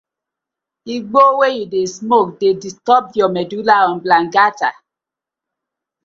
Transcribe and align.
Igbo 0.95 1.21
wey 1.39 1.53
yu 1.57 1.65
dey 1.73 1.87
smoke 1.97 2.33
dey 2.41 2.53
disturb 2.63 3.05
yah 3.17 3.29
medulla 3.35 3.77
oblongata. 3.93 4.69